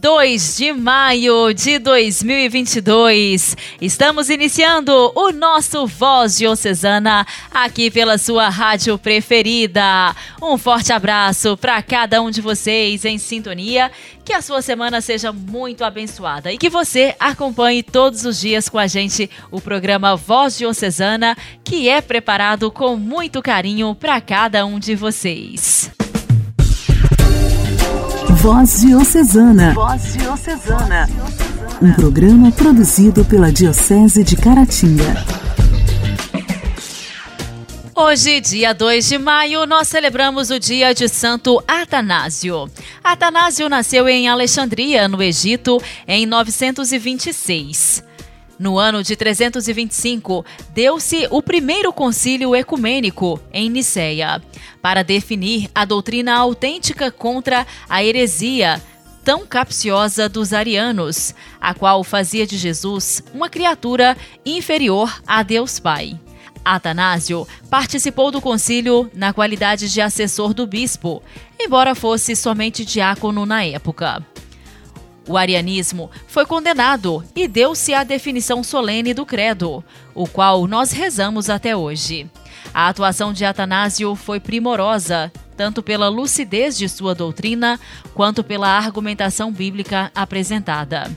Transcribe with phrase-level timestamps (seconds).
[0.00, 3.56] 2 de maio de 2022.
[3.80, 10.14] Estamos iniciando o nosso Voz Diocesana aqui pela sua rádio preferida.
[10.40, 13.90] Um forte abraço para cada um de vocês em sintonia.
[14.24, 18.78] Que a sua semana seja muito abençoada e que você acompanhe todos os dias com
[18.78, 24.78] a gente o programa Voz Diocesana, que é preparado com muito carinho para cada um
[24.78, 25.97] de vocês.
[28.40, 29.74] Voz Diocesana.
[29.74, 31.08] Voz Diocesana.
[31.82, 35.24] Um programa produzido pela Diocese de Caratinga.
[37.96, 42.70] Hoje, dia 2 de maio, nós celebramos o dia de Santo Atanásio.
[43.02, 48.07] Atanásio nasceu em Alexandria, no Egito, em 926.
[48.58, 54.42] No ano de 325, deu-se o primeiro concílio ecumênico em Nicéia,
[54.82, 58.82] para definir a doutrina autêntica contra a heresia
[59.24, 66.18] tão capciosa dos arianos, a qual fazia de Jesus uma criatura inferior a Deus Pai.
[66.64, 71.22] Atanásio participou do concílio na qualidade de assessor do bispo,
[71.60, 74.24] embora fosse somente diácono na época.
[75.28, 79.84] O arianismo foi condenado e deu-se a definição solene do credo,
[80.14, 82.28] o qual nós rezamos até hoje.
[82.72, 87.78] A atuação de Atanásio foi primorosa, tanto pela lucidez de sua doutrina
[88.14, 91.10] quanto pela argumentação bíblica apresentada.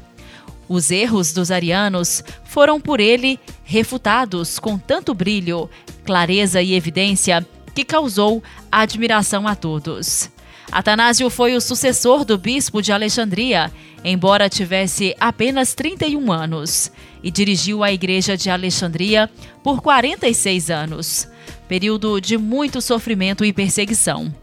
[0.68, 5.70] Os erros dos arianos foram por ele refutados com tanto brilho,
[6.04, 10.30] clareza e evidência que causou admiração a todos.
[10.72, 13.70] Atanásio foi o sucessor do bispo de Alexandria,
[14.06, 16.90] embora tivesse apenas 31 anos,
[17.22, 19.30] e dirigiu a igreja de Alexandria
[19.62, 21.28] por 46 anos,
[21.68, 24.34] período de muito sofrimento e perseguição.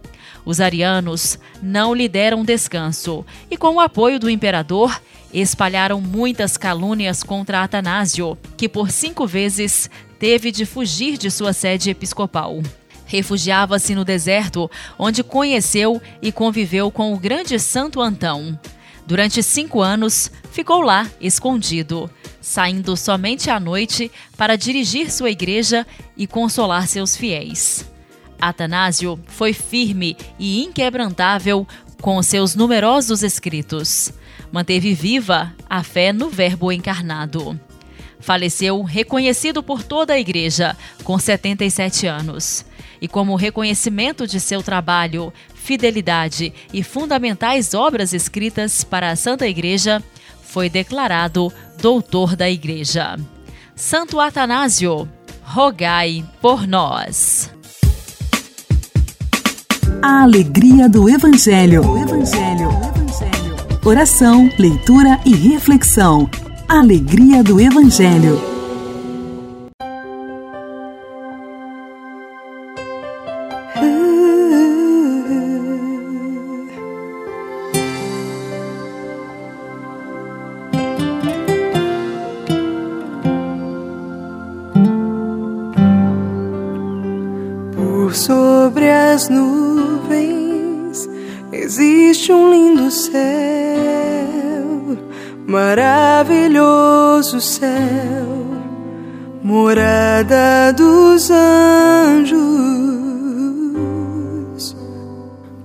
[0.45, 5.01] Os arianos não lhe deram descanso e, com o apoio do imperador,
[5.33, 11.89] espalharam muitas calúnias contra Atanásio, que por cinco vezes teve de fugir de sua sede
[11.91, 12.61] episcopal.
[13.09, 18.57] Refugiava-se no deserto, onde conheceu e conviveu com o grande Santo Antão.
[19.07, 26.27] Durante cinco anos, ficou lá, escondido, saindo somente à noite para dirigir sua igreja e
[26.27, 27.91] consolar seus fiéis.
[28.39, 31.67] Atanásio foi firme e inquebrantável
[32.03, 34.13] com seus numerosos escritos.
[34.53, 37.59] Manteve viva a fé no Verbo encarnado.
[38.21, 42.65] Faleceu reconhecido por toda a igreja, com 77 anos
[43.01, 50.03] e como reconhecimento de seu trabalho, fidelidade e fundamentais obras escritas para a Santa Igreja,
[50.43, 53.17] foi declarado doutor da Igreja.
[53.77, 55.09] Santo Atanásio,
[55.43, 57.53] rogai por nós.
[60.03, 61.83] A alegria do Evangelho.
[61.87, 62.69] O Evangelho.
[62.69, 63.57] O Evangelho.
[63.85, 66.29] Oração, leitura e reflexão.
[66.69, 68.59] Alegria do Evangelho.
[89.19, 91.09] as nuvens
[91.51, 93.78] existe um lindo céu,
[95.49, 97.67] maravilhoso céu,
[99.43, 102.37] morada dos anjos.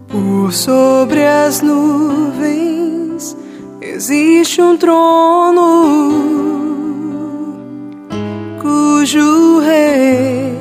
[0.08, 3.36] Por sobre as nuvens
[3.82, 6.14] existe um trono
[8.62, 10.54] cujo rei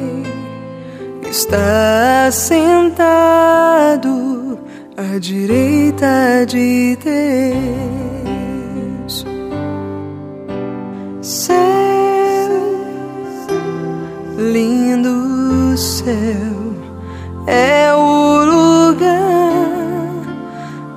[1.30, 4.08] está sentado
[4.96, 8.11] à direita de Deus.
[11.44, 11.56] Céu,
[14.38, 16.14] lindo céu,
[17.48, 19.08] é o lugar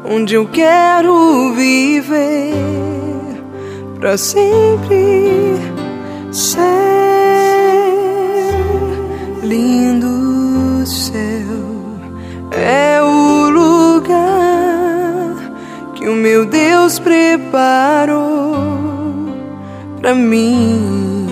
[0.08, 2.54] onde eu quero viver
[4.00, 5.56] para sempre.
[6.32, 6.62] Céu,
[9.42, 11.56] lindo céu
[12.52, 14.14] é o lugar
[15.96, 18.75] que o meu Deus preparou
[20.06, 21.26] pra mim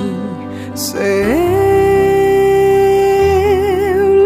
[0.73, 1.05] céu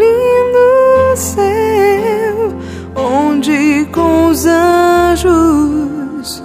[0.00, 2.54] lindo céu,
[2.96, 6.42] onde com os anjos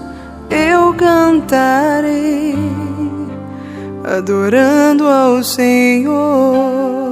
[0.50, 2.58] eu cantarei,
[4.04, 7.03] adorando ao Senhor.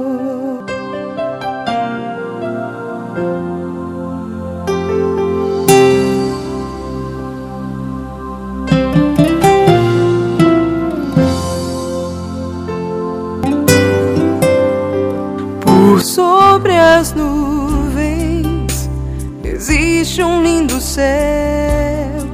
[20.92, 22.28] Céu,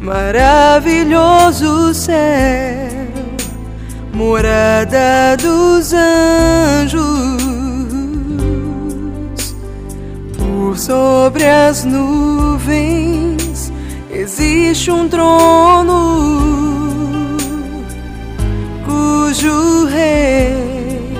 [0.00, 3.12] maravilhoso céu,
[4.12, 7.40] morada dos anjos.
[10.38, 13.72] Por sobre as nuvens
[14.10, 16.56] existe um trono
[18.84, 21.14] cujo rei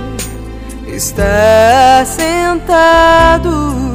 [0.88, 3.91] está sentado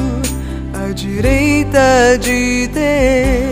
[1.71, 3.46] de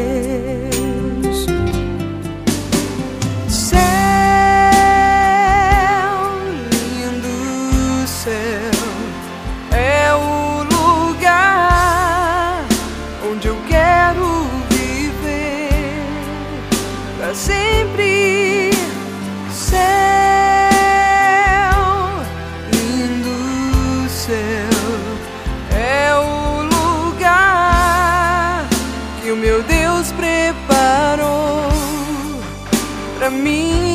[33.25, 33.94] para mim.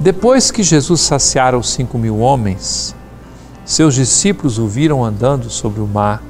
[0.00, 2.96] Depois que Jesus saciara os cinco mil homens,
[3.66, 6.22] seus discípulos o viram andando sobre o mar.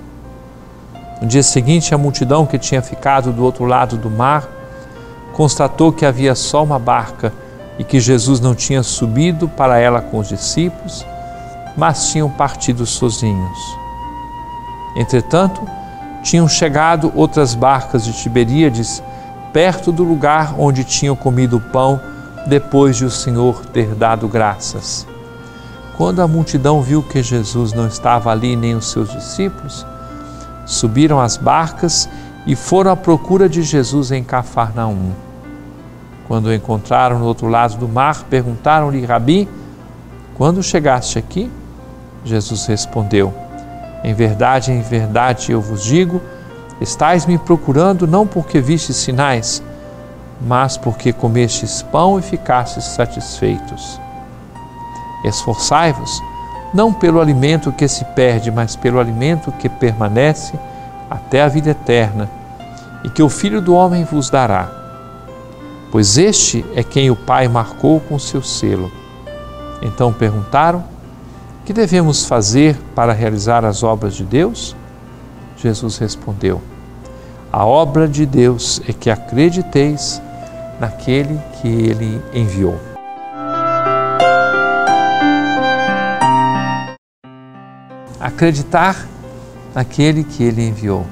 [1.22, 4.48] No dia seguinte, a multidão que tinha ficado do outro lado do mar
[5.34, 7.32] constatou que havia só uma barca
[7.78, 11.06] e que Jesus não tinha subido para ela com os discípulos,
[11.76, 13.58] mas tinham partido sozinhos.
[14.96, 15.62] Entretanto,
[16.24, 19.00] tinham chegado outras barcas de Tiberíades
[19.52, 22.00] perto do lugar onde tinham comido o pão
[22.46, 25.06] depois de o Senhor ter dado graças.
[25.96, 29.84] Quando a multidão viu que Jesus não estava ali nem os seus discípulos,
[30.64, 32.08] subiram as barcas
[32.46, 35.12] e foram à procura de Jesus em Cafarnaum.
[36.26, 39.48] Quando o encontraram no outro lado do mar, perguntaram-lhe, Rabi,
[40.34, 41.50] quando chegaste aqui?
[42.24, 43.34] Jesus respondeu,
[44.02, 46.22] Em verdade, em verdade eu vos digo,
[46.80, 49.62] estais me procurando não porque vistes sinais,
[50.40, 54.00] mas porque comestes pão e ficastes satisfeitos.
[55.24, 56.10] Esforçai-vos,
[56.72, 60.58] não pelo alimento que se perde, mas pelo alimento que permanece
[61.10, 62.30] até a vida eterna,
[63.04, 64.70] e que o Filho do Homem vos dará.
[65.90, 68.90] Pois este é quem o Pai marcou com seu selo.
[69.82, 70.84] Então perguntaram:
[71.64, 74.76] Que devemos fazer para realizar as obras de Deus?
[75.56, 76.62] Jesus respondeu:
[77.52, 80.22] A obra de Deus é que acrediteis
[80.80, 82.80] naquele que ele enviou.
[88.18, 89.06] Acreditar
[89.74, 91.06] naquele que ele enviou.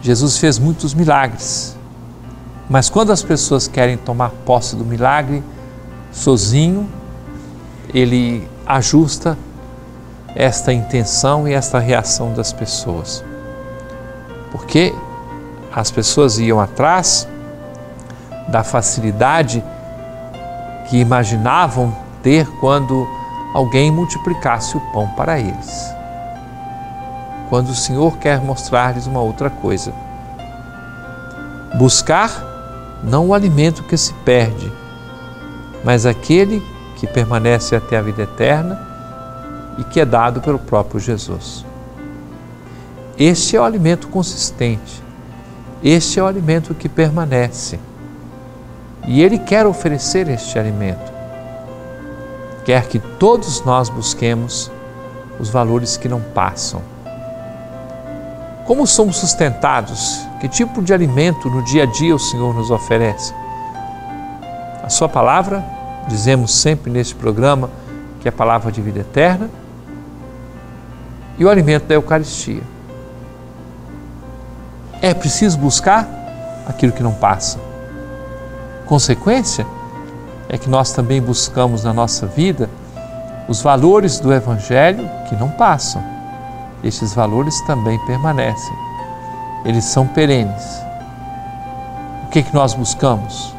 [0.00, 1.76] Jesus fez muitos milagres,
[2.70, 5.42] mas quando as pessoas querem tomar posse do milagre
[6.10, 6.88] sozinho,
[7.92, 9.36] ele ajusta
[10.34, 13.24] esta intenção e esta reação das pessoas.
[14.50, 14.94] Porque
[15.72, 17.28] as pessoas iam atrás
[18.48, 19.62] da facilidade
[20.88, 23.06] que imaginavam ter quando
[23.54, 25.94] alguém multiplicasse o pão para eles.
[27.48, 29.92] Quando o Senhor quer mostrar-lhes uma outra coisa.
[31.78, 32.30] Buscar
[33.02, 34.72] não o alimento que se perde,
[35.84, 36.62] mas aquele
[36.96, 38.80] que permanece até a vida eterna
[39.78, 41.64] e que é dado pelo próprio Jesus.
[43.18, 45.02] Este é o alimento consistente,
[45.82, 47.78] este é o alimento que permanece.
[49.06, 51.12] E Ele quer oferecer este alimento.
[52.64, 54.70] Quer que todos nós busquemos
[55.38, 56.82] os valores que não passam.
[58.64, 60.26] Como somos sustentados?
[60.40, 63.32] Que tipo de alimento no dia a dia o Senhor nos oferece?
[64.82, 65.64] A Sua palavra,
[66.08, 67.70] dizemos sempre neste programa,
[68.20, 69.48] que é a palavra de vida eterna,
[71.38, 72.62] e o alimento da Eucaristia.
[75.00, 76.08] É preciso buscar
[76.66, 77.58] aquilo que não passa.
[78.86, 79.66] Consequência
[80.48, 82.70] é que nós também buscamos na nossa vida
[83.48, 86.02] os valores do Evangelho que não passam.
[86.84, 88.74] Estes valores também permanecem.
[89.64, 90.62] Eles são perenes.
[92.24, 93.54] O que, é que nós buscamos?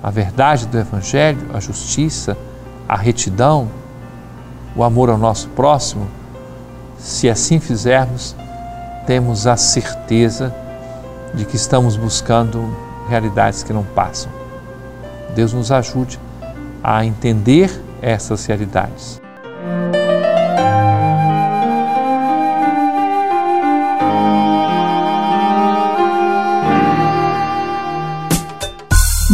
[0.00, 2.36] A verdade do Evangelho, a justiça,
[2.88, 3.68] a retidão,
[4.76, 6.06] o amor ao nosso próximo.
[6.98, 8.36] Se assim fizermos,
[9.06, 10.54] temos a certeza
[11.34, 12.76] de que estamos buscando
[13.08, 14.30] realidades que não passam.
[15.34, 16.18] Deus nos ajude
[16.82, 17.70] a entender
[18.00, 19.20] essas realidades.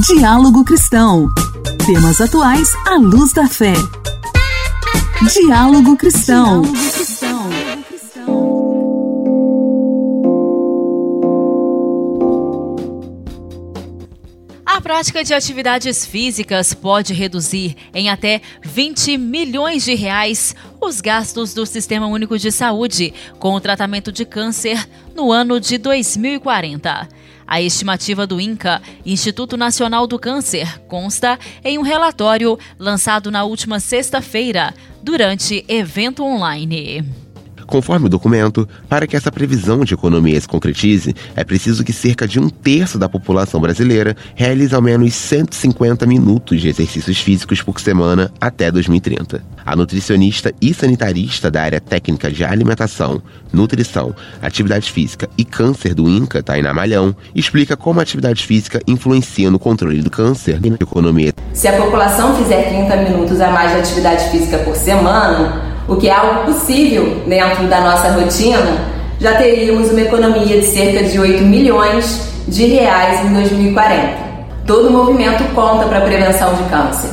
[0.06, 1.28] Diálogo Cristão.
[1.86, 3.74] Temas atuais à luz da fé.
[5.32, 6.62] Diálogo Cristão.
[6.62, 7.01] Diálogo
[15.02, 21.66] prática de atividades físicas pode reduzir em até 20 milhões de reais os gastos do
[21.66, 27.08] Sistema Único de Saúde com o tratamento de câncer no ano de 2040.
[27.44, 33.80] A estimativa do INCA, Instituto Nacional do Câncer, consta em um relatório lançado na última
[33.80, 37.21] sexta-feira, durante evento online.
[37.72, 42.28] Conforme o documento, para que essa previsão de economia se concretize, é preciso que cerca
[42.28, 47.80] de um terço da população brasileira realize ao menos 150 minutos de exercícios físicos por
[47.80, 49.42] semana até 2030.
[49.64, 56.10] A nutricionista e sanitarista da área técnica de alimentação, nutrição, atividade física e câncer do
[56.10, 60.76] INCA, Tainá Malhão, explica como a atividade física influencia no controle do câncer e na
[60.78, 61.32] economia.
[61.54, 66.08] Se a população fizer 30 minutos a mais de atividade física por semana, o que
[66.08, 71.42] é algo possível dentro da nossa rotina, já teríamos uma economia de cerca de 8
[71.44, 74.32] milhões de reais em 2040.
[74.66, 77.10] Todo movimento conta para a prevenção de câncer.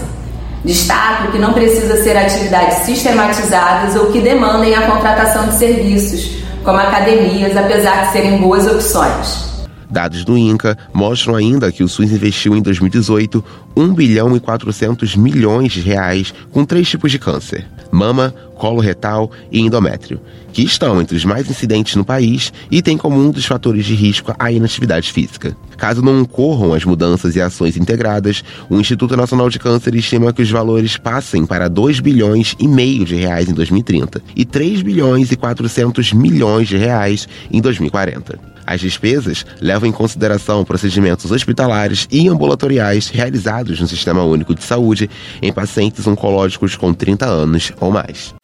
[0.64, 6.78] Destaco que não precisa ser atividades sistematizadas ou que demandem a contratação de serviços, como
[6.78, 9.59] academias, apesar de serem boas opções.
[9.89, 13.43] Dados do INCA mostram ainda que o SUS investiu em 2018
[13.75, 19.31] 1 bilhão e 400 milhões de reais com três tipos de câncer: mama, colo retal
[19.51, 20.19] e endométrio,
[20.53, 23.96] que estão entre os mais incidentes no país e têm como um dos fatores de
[23.96, 25.55] risco a inatividade física.
[25.77, 30.41] Caso não ocorram as mudanças e ações integradas, o Instituto Nacional de Câncer estima que
[30.41, 35.31] os valores passem para 2 bilhões e meio de reais em 2030 e 3 bilhões
[35.31, 38.49] e 400 milhões de reais em 2040.
[38.70, 45.10] As despesas levam em consideração procedimentos hospitalares e ambulatoriais realizados no Sistema Único de Saúde
[45.42, 48.36] em pacientes oncológicos com 30 anos ou mais.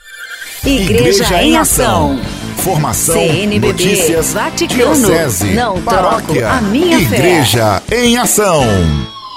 [0.65, 2.19] Igreja, Igreja em Ação.
[2.57, 8.03] Formação, CNBB, notícias, Vaticano, diocese, não paróquia, a minha Igreja fé.
[8.03, 8.63] em Ação.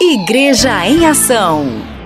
[0.01, 1.98] Igreja em Ação.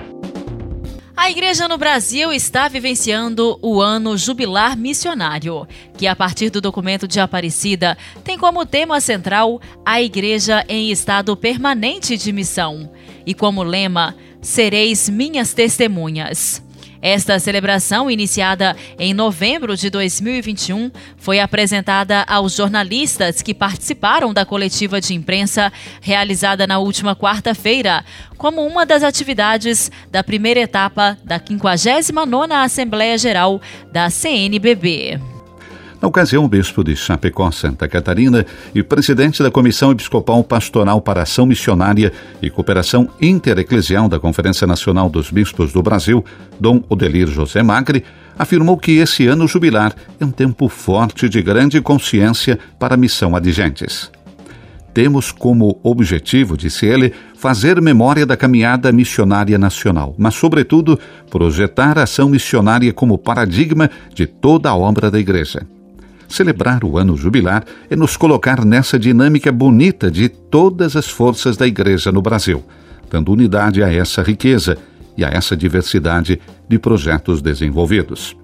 [1.15, 7.07] A igreja no Brasil está vivenciando o ano jubilar missionário, que a partir do documento
[7.07, 12.91] de Aparecida tem como tema central a igreja em estado permanente de missão
[13.27, 16.63] e como lema Sereis minhas testemunhas.
[17.03, 25.01] Esta celebração, iniciada em novembro de 2021, foi apresentada aos jornalistas que participaram da coletiva
[25.01, 25.69] de imprensa
[25.99, 28.05] realizada na última quarta-feira,
[28.37, 35.32] como uma das atividades da primeira etapa da 59ª Assembleia Geral da CNBB.
[36.03, 38.45] Na ocasião, o bispo de Chapecó, Santa Catarina,
[38.75, 45.09] e presidente da Comissão Episcopal Pastoral para Ação Missionária e Cooperação Intereclesial da Conferência Nacional
[45.09, 46.21] dos Bispos do Brasil,
[46.59, 48.03] Dom Odelir José Magre,
[48.37, 53.33] afirmou que esse ano jubilar é um tempo forte de grande consciência para a missão
[53.33, 54.11] adigentes.
[54.93, 60.99] Temos como objetivo, disse ele, fazer memória da caminhada missionária nacional, mas, sobretudo,
[61.31, 65.65] projetar a ação missionária como paradigma de toda a obra da Igreja.
[66.33, 71.67] Celebrar o ano jubilar é nos colocar nessa dinâmica bonita de todas as forças da
[71.67, 72.63] Igreja no Brasil,
[73.07, 74.75] dando unidade a essa riqueza
[75.15, 78.35] e a essa diversidade de projetos desenvolvidos.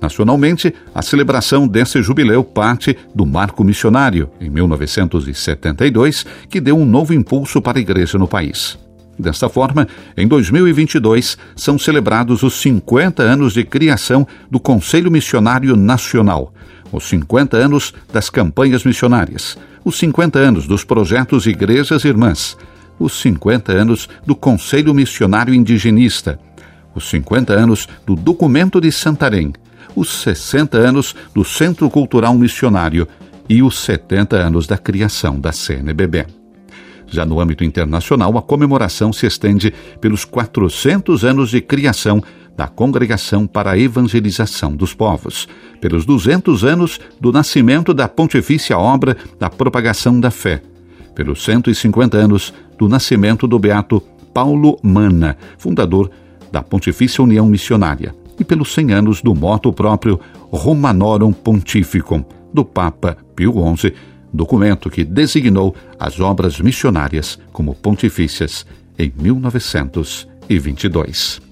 [0.00, 7.12] Nacionalmente, a celebração desse jubileu parte do Marco Missionário, em 1972, que deu um novo
[7.12, 8.78] impulso para a igreja no país.
[9.18, 16.54] Desta forma, em 2022, são celebrados os 50 anos de criação do Conselho Missionário Nacional,
[16.92, 22.56] os 50 anos das campanhas missionárias, os 50 anos dos projetos Igrejas Irmãs,
[22.98, 26.38] os 50 anos do Conselho Missionário Indigenista,
[26.94, 29.52] os 50 anos do Documento de Santarém,
[29.94, 33.06] os 60 anos do Centro Cultural Missionário.
[33.50, 36.26] E os 70 anos da criação da CNBB.
[37.06, 42.22] Já no âmbito internacional, a comemoração se estende pelos 400 anos de criação
[42.58, 45.46] da Congregação para a Evangelização dos Povos,
[45.80, 50.60] pelos 200 anos do nascimento da Pontifícia Obra da Propagação da Fé,
[51.14, 54.02] pelos 150 anos do nascimento do Beato
[54.34, 56.10] Paulo Mana, fundador
[56.50, 60.18] da Pontifícia União Missionária, e pelos 100 anos do moto próprio
[60.50, 63.94] Romanorum Pontificum, do Papa Pio XI,
[64.32, 68.66] documento que designou as obras missionárias como pontifícias
[68.98, 71.46] em 1922.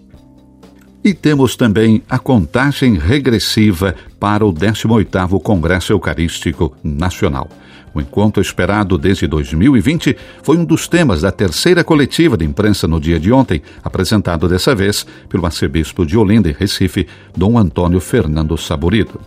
[1.05, 7.49] E temos também a contagem regressiva para o 18º Congresso Eucarístico Nacional.
[7.97, 13.01] O encontro esperado desde 2020 foi um dos temas da terceira coletiva de imprensa no
[13.01, 18.55] dia de ontem, apresentado dessa vez pelo arcebispo de Olinda e Recife, Dom Antônio Fernando
[18.59, 19.19] Saborido.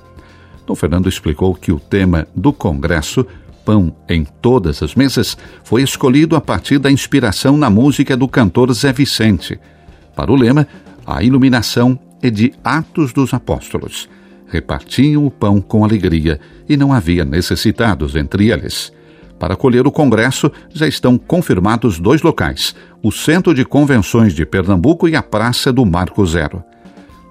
[0.68, 3.26] Dom Fernando explicou que o tema do Congresso,
[3.66, 8.72] Pão em Todas as Mesas, foi escolhido a partir da inspiração na música do cantor
[8.72, 9.60] Zé Vicente.
[10.16, 10.68] Para o lema,
[11.10, 14.08] a iluminação é de Atos dos Apóstolos.
[14.48, 18.94] Repartiam o pão com alegria e não havia necessitados entre eles.
[19.40, 25.08] Para acolher o Congresso, já estão confirmados dois locais: o Centro de Convenções de Pernambuco
[25.08, 26.64] e a Praça do Marco Zero.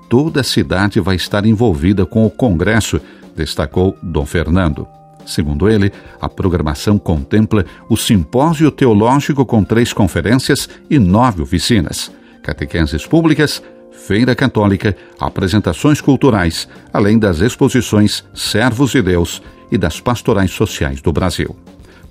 [0.08, 3.00] Toda a cidade vai estar envolvida com o Congresso,
[3.36, 4.88] destacou Dom Fernando.
[5.24, 12.10] Segundo ele, a programação contempla o Simpósio Teológico com três conferências e nove oficinas,
[12.48, 20.50] catequeses públicas, feira católica, apresentações culturais, além das exposições Servos de Deus e das pastorais
[20.50, 21.54] sociais do Brasil.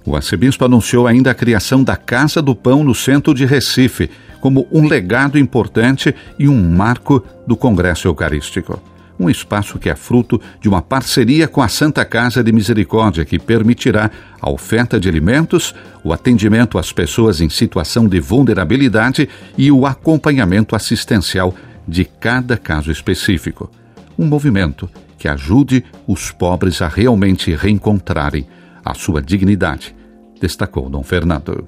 [0.06, 4.68] O arcebispo anunciou ainda a criação da Casa do Pão no centro de Recife, como
[4.72, 8.80] um legado importante e um marco do Congresso Eucarístico
[9.20, 13.40] um espaço que é fruto de uma parceria com a Santa Casa de Misericórdia, que
[13.40, 19.28] permitirá a oferta de alimentos, o atendimento às pessoas em situação de vulnerabilidade
[19.58, 21.54] e o acompanhamento assistencial
[21.88, 23.72] de cada caso específico.
[24.18, 28.48] Um movimento que ajude os pobres a realmente reencontrarem
[28.86, 29.96] a sua dignidade,
[30.40, 31.68] destacou Dom Fernando.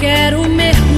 [0.00, 0.89] quero mergulhar.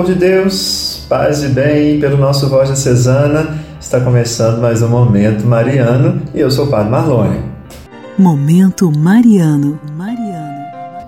[0.00, 5.44] Povo de Deus, paz e bem, pelo nosso Voz Diocesana, está começando mais um Momento
[5.44, 7.40] Mariano e eu sou o Padre Marlone.
[8.16, 10.64] Momento Mariano, Mariano.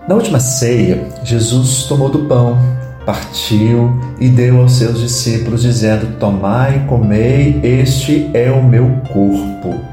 [0.06, 2.58] Na última ceia, Jesus tomou do pão,
[3.06, 9.91] partiu e deu aos seus discípulos, dizendo: Tomai e comei, este é o meu corpo.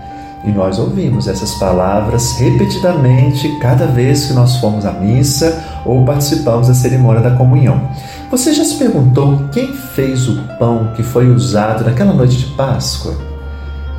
[0.49, 6.67] E nós ouvimos essas palavras repetidamente cada vez que nós fomos à missa ou participamos
[6.67, 7.88] da cerimônia da comunhão.
[8.31, 13.13] Você já se perguntou quem fez o pão que foi usado naquela noite de Páscoa?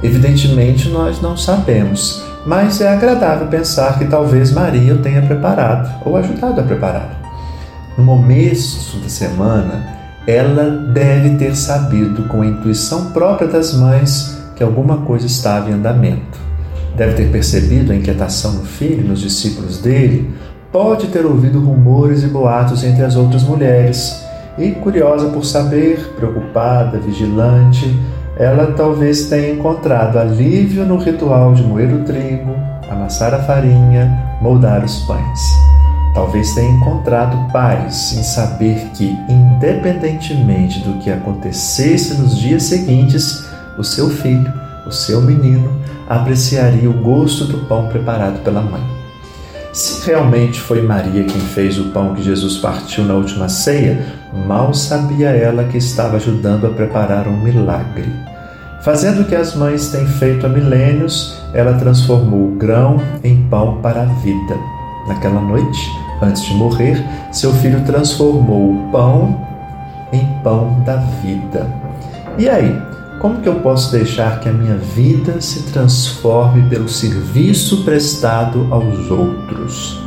[0.02, 6.16] Evidentemente nós não sabemos, mas é agradável pensar que talvez Maria o tenha preparado ou
[6.16, 7.12] ajudado a preparar.
[7.96, 9.86] No começo da semana,
[10.26, 15.72] ela deve ter sabido com a intuição própria das mães que alguma coisa estava em
[15.72, 16.38] andamento.
[16.94, 20.34] Deve ter percebido a inquietação no filho e nos discípulos dele,
[20.70, 24.22] pode ter ouvido rumores e boatos entre as outras mulheres,
[24.58, 27.98] e, curiosa por saber, preocupada, vigilante,
[28.38, 32.54] ela talvez tenha encontrado alívio no ritual de moer o trigo,
[32.90, 35.40] amassar a farinha, moldar os pães.
[36.12, 43.48] Talvez tenha encontrado paz em saber que, independentemente do que acontecesse nos dias seguintes,
[43.80, 44.52] o seu filho,
[44.86, 45.70] o seu menino,
[46.08, 48.82] apreciaria o gosto do pão preparado pela mãe.
[49.72, 54.04] Se realmente foi Maria quem fez o pão que Jesus partiu na última ceia,
[54.46, 58.12] mal sabia ela que estava ajudando a preparar um milagre.
[58.82, 63.80] Fazendo o que as mães têm feito há milênios, ela transformou o grão em pão
[63.80, 64.56] para a vida.
[65.06, 65.90] Naquela noite,
[66.20, 69.40] antes de morrer, seu filho transformou o pão
[70.12, 71.66] em pão da vida.
[72.38, 72.90] E aí,
[73.20, 79.10] como que eu posso deixar que a minha vida se transforme pelo serviço prestado aos
[79.10, 80.00] outros?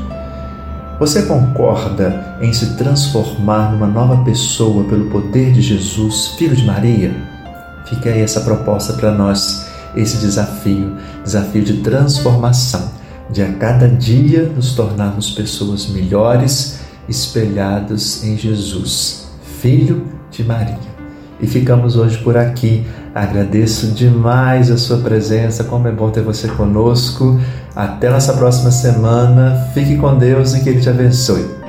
[0.99, 7.15] Você concorda em se transformar numa nova pessoa pelo poder de Jesus, filho de Maria?
[7.86, 12.91] Fica aí essa proposta para nós, esse desafio, desafio de transformação,
[13.30, 19.28] de a cada dia nos tornarmos pessoas melhores, espelhados em Jesus,
[19.62, 20.92] Filho de Maria.
[21.43, 22.86] E ficamos hoje por aqui.
[23.13, 27.38] Agradeço demais a sua presença, como é bom ter você conosco.
[27.75, 29.67] Até nossa próxima semana.
[29.73, 31.62] Fique com Deus e que Ele te abençoe.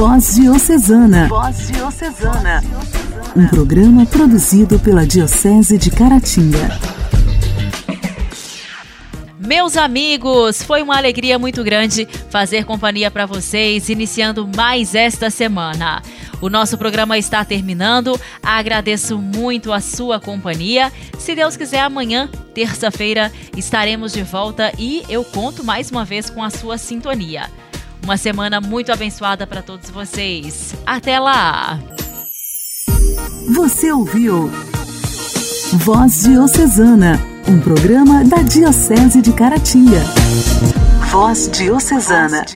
[0.00, 1.28] Voz Diocesana.
[1.28, 2.64] Voz Diocesana.
[3.36, 6.70] Um programa produzido pela Diocese de Caratinga.
[9.38, 16.00] Meus amigos, foi uma alegria muito grande fazer companhia para vocês, iniciando mais esta semana.
[16.40, 18.18] O nosso programa está terminando.
[18.42, 20.90] Agradeço muito a sua companhia.
[21.18, 26.42] Se Deus quiser, amanhã, terça-feira, estaremos de volta e eu conto mais uma vez com
[26.42, 27.50] a sua sintonia.
[28.10, 30.74] Uma semana muito abençoada para todos vocês.
[30.84, 31.78] Até lá!
[33.54, 34.50] Você ouviu
[35.74, 40.00] Voz Diocesana um programa da Diocese de Caratinga.
[41.12, 42.46] Voz Diocesana.